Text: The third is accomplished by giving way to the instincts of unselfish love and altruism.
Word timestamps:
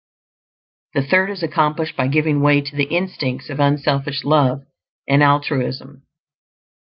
The 0.95 1.03
third 1.03 1.29
is 1.29 1.43
accomplished 1.43 1.95
by 1.95 2.07
giving 2.07 2.41
way 2.41 2.59
to 2.61 2.75
the 2.75 2.85
instincts 2.85 3.51
of 3.51 3.59
unselfish 3.59 4.23
love 4.23 4.63
and 5.07 5.21
altruism. 5.21 6.07